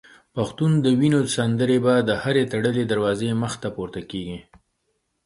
[0.35, 4.39] پښتون د وینو سندري به د هري تړلي دروازې مخته پورته کیږي